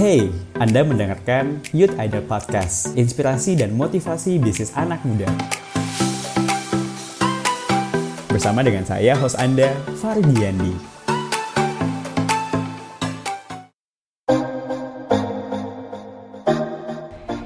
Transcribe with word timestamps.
Hey, 0.00 0.32
Anda 0.56 0.80
mendengarkan 0.80 1.60
Youth 1.76 1.92
Idol 2.00 2.24
Podcast, 2.24 2.96
inspirasi 2.96 3.52
dan 3.52 3.76
motivasi 3.76 4.40
bisnis 4.40 4.72
anak 4.72 5.04
muda. 5.04 5.28
Bersama 8.32 8.64
dengan 8.64 8.80
saya, 8.88 9.12
host 9.20 9.36
Anda, 9.36 9.68
Fardiandi. 10.00 10.72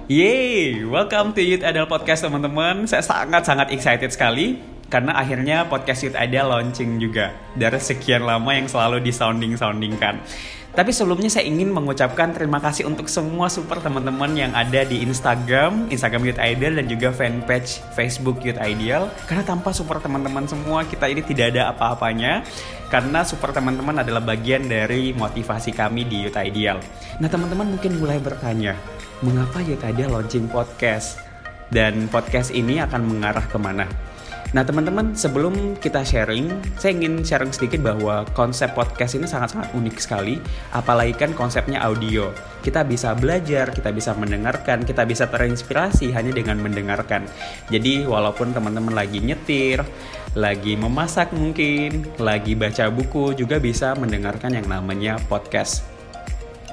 Yeay, 0.06 0.86
welcome 0.86 1.34
to 1.34 1.42
Youth 1.42 1.66
Idol 1.66 1.90
Podcast 1.90 2.22
teman-teman. 2.22 2.86
Saya 2.86 3.02
sangat-sangat 3.02 3.74
excited 3.74 4.14
sekali 4.14 4.73
karena 4.92 5.16
akhirnya 5.16 5.66
podcast 5.66 6.04
Youth 6.06 6.18
Idol 6.18 6.52
launching 6.52 7.00
juga 7.00 7.32
dari 7.56 7.80
sekian 7.80 8.24
lama 8.24 8.50
yang 8.52 8.68
selalu 8.68 9.02
disounding-soundingkan. 9.02 10.20
Tapi 10.74 10.90
sebelumnya 10.90 11.30
saya 11.30 11.46
ingin 11.46 11.70
mengucapkan 11.70 12.34
terima 12.34 12.58
kasih 12.58 12.90
untuk 12.90 13.06
semua 13.06 13.46
super 13.46 13.78
teman-teman 13.78 14.34
yang 14.34 14.50
ada 14.50 14.82
di 14.82 15.06
Instagram, 15.06 15.86
Instagram 15.86 16.26
Youth 16.26 16.42
Ideal 16.42 16.74
dan 16.82 16.90
juga 16.90 17.14
fanpage 17.14 17.78
Facebook 17.94 18.42
Youth 18.42 18.58
Ideal. 18.58 19.06
Karena 19.30 19.46
tanpa 19.46 19.70
support 19.70 20.02
teman-teman 20.02 20.50
semua 20.50 20.82
kita 20.82 21.06
ini 21.06 21.22
tidak 21.22 21.54
ada 21.54 21.70
apa-apanya. 21.70 22.42
Karena 22.90 23.22
support 23.22 23.54
teman-teman 23.54 24.02
adalah 24.02 24.18
bagian 24.18 24.66
dari 24.66 25.14
motivasi 25.14 25.70
kami 25.70 26.10
di 26.10 26.26
Youth 26.26 26.42
Ideal. 26.42 26.82
Nah 27.22 27.30
teman-teman 27.30 27.78
mungkin 27.78 27.94
mulai 28.02 28.18
bertanya, 28.18 28.74
mengapa 29.22 29.62
Youth 29.62 29.86
Ideal 29.86 30.10
launching 30.10 30.50
podcast? 30.50 31.22
Dan 31.70 32.10
podcast 32.10 32.50
ini 32.50 32.82
akan 32.82 33.14
mengarah 33.14 33.46
ke 33.46 33.58
mana? 33.62 33.86
Nah 34.54 34.62
teman-teman 34.62 35.18
sebelum 35.18 35.74
kita 35.82 36.06
sharing, 36.06 36.46
saya 36.78 36.94
ingin 36.94 37.26
sharing 37.26 37.50
sedikit 37.50 37.82
bahwa 37.82 38.22
konsep 38.38 38.70
podcast 38.70 39.18
ini 39.18 39.26
sangat-sangat 39.26 39.74
unik 39.74 39.96
sekali, 39.98 40.38
apalagi 40.70 41.10
kan 41.18 41.34
konsepnya 41.34 41.82
audio. 41.82 42.30
Kita 42.62 42.86
bisa 42.86 43.18
belajar, 43.18 43.74
kita 43.74 43.90
bisa 43.90 44.14
mendengarkan, 44.14 44.86
kita 44.86 45.02
bisa 45.10 45.26
terinspirasi 45.26 46.14
hanya 46.14 46.30
dengan 46.30 46.62
mendengarkan. 46.62 47.26
Jadi 47.66 48.06
walaupun 48.06 48.54
teman-teman 48.54 48.94
lagi 48.94 49.18
nyetir, 49.18 49.82
lagi 50.38 50.78
memasak 50.78 51.34
mungkin, 51.34 52.06
lagi 52.22 52.54
baca 52.54 52.94
buku 52.94 53.34
juga 53.34 53.58
bisa 53.58 53.98
mendengarkan 53.98 54.54
yang 54.54 54.70
namanya 54.70 55.18
podcast. 55.26 55.82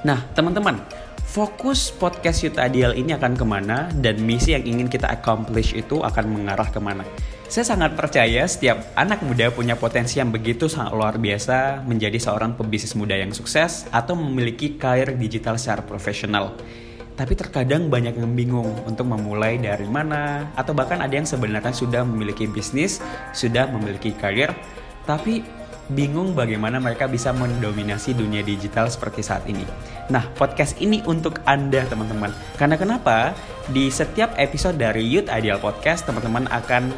Nah 0.05 0.21
teman-teman, 0.37 1.00
fokus 1.31 1.95
podcast 1.95 2.43
Yuta 2.43 2.67
Ideal 2.67 2.91
ini 2.91 3.15
akan 3.15 3.39
ke 3.39 3.45
mana 3.47 3.87
dan 4.03 4.19
misi 4.19 4.51
yang 4.51 4.67
ingin 4.67 4.91
kita 4.91 5.07
accomplish 5.07 5.71
itu 5.71 6.03
akan 6.03 6.27
mengarah 6.27 6.67
ke 6.67 6.75
mana. 6.83 7.07
Saya 7.47 7.71
sangat 7.71 7.95
percaya 7.95 8.43
setiap 8.43 8.91
anak 8.99 9.23
muda 9.23 9.47
punya 9.47 9.79
potensi 9.79 10.19
yang 10.19 10.27
begitu 10.27 10.67
sangat 10.67 10.91
luar 10.91 11.15
biasa 11.15 11.87
menjadi 11.87 12.19
seorang 12.19 12.59
pebisnis 12.59 12.99
muda 12.99 13.15
yang 13.15 13.31
sukses 13.31 13.87
atau 13.95 14.19
memiliki 14.19 14.75
karir 14.75 15.15
digital 15.15 15.55
secara 15.55 15.79
profesional. 15.87 16.51
Tapi 17.15 17.31
terkadang 17.39 17.87
banyak 17.87 18.19
yang 18.19 18.35
bingung 18.35 18.67
untuk 18.83 19.07
memulai 19.07 19.55
dari 19.55 19.87
mana 19.87 20.51
atau 20.59 20.75
bahkan 20.75 20.99
ada 20.99 21.15
yang 21.15 21.27
sebenarnya 21.27 21.71
sudah 21.71 22.03
memiliki 22.03 22.43
bisnis, 22.43 22.99
sudah 23.31 23.71
memiliki 23.71 24.11
karir, 24.19 24.51
tapi 25.07 25.43
bingung 25.91 26.31
bagaimana 26.31 26.79
mereka 26.79 27.05
bisa 27.05 27.35
mendominasi 27.35 28.15
dunia 28.15 28.41
digital 28.41 28.87
seperti 28.87 29.21
saat 29.21 29.43
ini. 29.45 29.67
Nah, 30.07 30.27
podcast 30.35 30.79
ini 30.79 31.03
untuk 31.07 31.43
Anda 31.43 31.83
teman-teman. 31.87 32.31
Karena 32.55 32.75
kenapa? 32.79 33.35
Di 33.71 33.91
setiap 33.91 34.35
episode 34.39 34.79
dari 34.79 35.03
Youth 35.07 35.31
Ideal 35.31 35.59
Podcast, 35.59 36.07
teman-teman 36.07 36.47
akan 36.51 36.91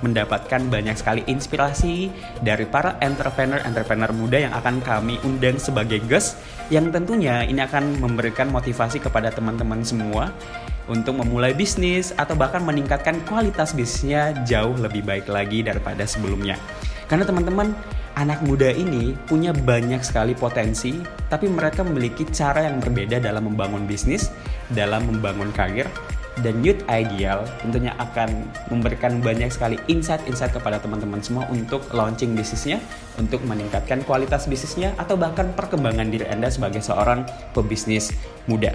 mendapatkan 0.00 0.64
banyak 0.68 0.96
sekali 0.96 1.20
inspirasi 1.28 2.08
dari 2.40 2.64
para 2.64 2.96
entrepreneur-entrepreneur 3.04 4.12
muda 4.16 4.48
yang 4.48 4.54
akan 4.56 4.80
kami 4.80 5.20
undang 5.28 5.60
sebagai 5.60 6.00
guest 6.08 6.40
yang 6.72 6.88
tentunya 6.88 7.44
ini 7.44 7.60
akan 7.60 8.00
memberikan 8.00 8.48
motivasi 8.48 9.00
kepada 9.00 9.28
teman-teman 9.28 9.84
semua 9.84 10.32
untuk 10.88 11.20
memulai 11.20 11.52
bisnis 11.52 12.10
atau 12.16 12.34
bahkan 12.34 12.64
meningkatkan 12.64 13.20
kualitas 13.28 13.76
bisnisnya 13.76 14.34
jauh 14.42 14.74
lebih 14.74 15.04
baik 15.04 15.28
lagi 15.28 15.62
daripada 15.62 16.02
sebelumnya. 16.08 16.56
Karena 17.06 17.26
teman-teman, 17.26 17.74
anak 18.16 18.42
muda 18.42 18.70
ini 18.72 19.14
punya 19.28 19.54
banyak 19.54 20.02
sekali 20.02 20.34
potensi, 20.34 20.98
tapi 21.28 21.46
mereka 21.46 21.86
memiliki 21.86 22.26
cara 22.30 22.66
yang 22.66 22.82
berbeda 22.82 23.22
dalam 23.22 23.46
membangun 23.50 23.86
bisnis, 23.86 24.32
dalam 24.72 25.06
membangun 25.06 25.50
karir, 25.54 25.86
dan 26.40 26.62
Youth 26.64 26.80
Ideal 26.88 27.44
tentunya 27.60 27.92
akan 28.00 28.48
memberikan 28.72 29.20
banyak 29.20 29.50
sekali 29.52 29.76
insight-insight 29.90 30.54
kepada 30.56 30.80
teman-teman 30.80 31.20
semua 31.20 31.44
untuk 31.52 31.84
launching 31.92 32.32
bisnisnya, 32.32 32.80
untuk 33.20 33.44
meningkatkan 33.44 34.00
kualitas 34.06 34.48
bisnisnya, 34.48 34.96
atau 34.96 35.18
bahkan 35.18 35.52
perkembangan 35.52 36.08
diri 36.08 36.24
Anda 36.30 36.48
sebagai 36.48 36.80
seorang 36.80 37.26
pebisnis 37.52 38.14
muda. 38.48 38.72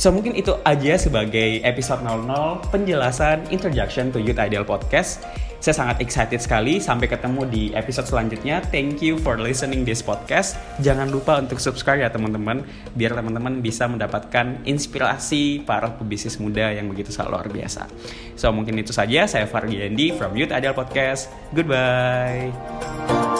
So 0.00 0.08
mungkin 0.08 0.32
itu 0.38 0.56
aja 0.64 0.96
sebagai 0.96 1.60
episode 1.62 2.00
00 2.00 2.64
penjelasan 2.72 3.50
introduction 3.52 4.08
to 4.14 4.18
Youth 4.18 4.40
Ideal 4.40 4.64
Podcast. 4.64 5.22
Saya 5.62 5.78
sangat 5.78 6.02
excited 6.02 6.42
sekali. 6.42 6.82
Sampai 6.82 7.06
ketemu 7.06 7.46
di 7.46 7.70
episode 7.70 8.10
selanjutnya. 8.10 8.58
Thank 8.74 8.98
you 8.98 9.14
for 9.14 9.38
listening 9.38 9.86
this 9.86 10.02
podcast. 10.02 10.58
Jangan 10.82 11.06
lupa 11.14 11.38
untuk 11.38 11.62
subscribe 11.62 12.02
ya 12.02 12.10
teman-teman, 12.10 12.66
biar 12.98 13.14
teman-teman 13.14 13.62
bisa 13.62 13.86
mendapatkan 13.86 14.58
inspirasi 14.66 15.62
para 15.62 15.94
pebisnis 15.94 16.42
muda 16.42 16.74
yang 16.74 16.90
begitu 16.90 17.14
sangat 17.14 17.30
luar 17.30 17.46
biasa. 17.46 17.86
So 18.34 18.50
mungkin 18.50 18.74
itu 18.82 18.90
saja. 18.90 19.22
Saya 19.30 19.46
Fardi 19.46 19.78
Andi 19.78 20.10
from 20.18 20.34
Youth 20.34 20.50
Ideal 20.50 20.74
Podcast. 20.74 21.30
Goodbye. 21.54 23.31